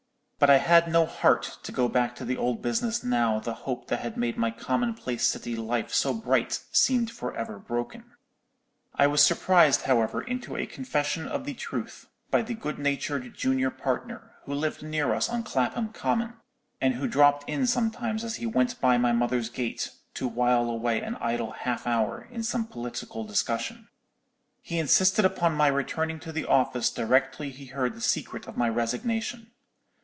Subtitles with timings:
[0.43, 3.89] But I had no heart to go back to the old business now the hope
[3.89, 8.13] that had made my commonplace city life so bright seemed for ever broken.
[8.95, 13.69] I was surprised, however, into a confession of the truth by the good natured junior
[13.69, 16.33] partner, who lived near us on Clapham Common,
[16.81, 21.01] and who dropped in sometimes as he went by my mother's gate, to while away
[21.01, 23.89] an idle half hour in some political discussion.
[24.63, 28.69] "He insisted upon my returning to the office directly he heard the secret of my
[28.69, 29.51] resignation.